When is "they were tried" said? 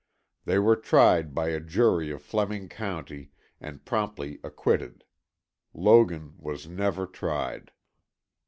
0.45-1.35